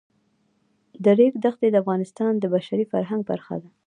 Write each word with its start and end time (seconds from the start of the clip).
د 1.03 1.05
ریګ 1.17 1.33
دښتې 1.43 1.67
د 1.71 1.75
افغانستان 1.83 2.31
د 2.37 2.43
بشري 2.55 2.85
فرهنګ 2.91 3.21
برخه 3.31 3.55
ده. 3.61 3.69